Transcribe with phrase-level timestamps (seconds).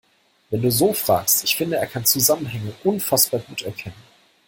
[0.49, 3.93] Wenn du so fragst, ich finde, er kann Zusammenhänge unfassbar gut erkennen.